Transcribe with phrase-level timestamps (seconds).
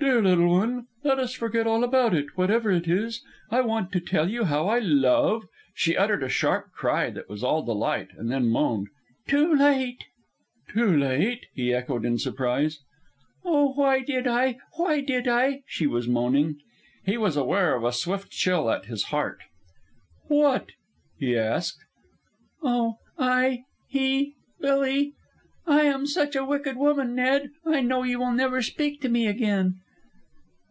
[0.00, 3.22] "Dear little one, let us forget all about it, whatever it is.
[3.50, 5.44] I want to tell you how I love"
[5.74, 8.88] She uttered a sharp cry that was all delight, and then moaned
[9.28, 10.04] "Too late!"
[10.72, 12.78] "Too late?" he echoed in surprise.
[13.44, 14.56] "Oh, why did I?
[14.78, 16.56] Why did I?" she was moaning.
[17.04, 19.40] He was aware of a swift chill at his heart.
[20.28, 20.70] "What?"
[21.18, 21.84] he asked.
[22.62, 23.64] "Oh, I...
[23.86, 24.32] he...
[24.62, 25.12] Billy.
[25.66, 27.50] "I am such a wicked woman, Ned.
[27.66, 29.74] I know you will never speak to me again."